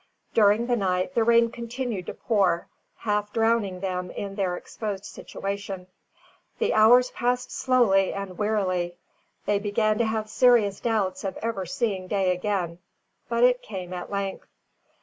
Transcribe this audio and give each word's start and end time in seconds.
During 0.33 0.65
the 0.65 0.75
night, 0.75 1.13
the 1.13 1.23
rain 1.23 1.51
continued 1.51 2.07
to 2.07 2.15
pour, 2.15 2.67
half 2.97 3.31
drowning 3.31 3.81
them 3.81 4.09
in 4.09 4.33
their 4.33 4.57
exposed 4.57 5.05
situation. 5.05 5.85
The 6.57 6.73
hours 6.73 7.11
passed 7.11 7.51
slowly 7.51 8.11
and 8.11 8.35
wearily. 8.35 8.95
They 9.45 9.59
began 9.59 9.99
to 9.99 10.05
have 10.05 10.27
serious 10.27 10.79
doubts 10.79 11.23
of 11.23 11.37
ever 11.43 11.67
seeing 11.67 12.07
day 12.07 12.31
again; 12.31 12.79
but 13.29 13.43
it 13.43 13.61
came 13.61 13.93
at 13.93 14.09
length. 14.11 14.47